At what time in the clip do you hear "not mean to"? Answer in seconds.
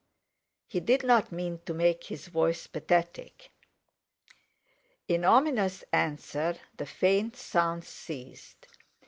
1.03-1.75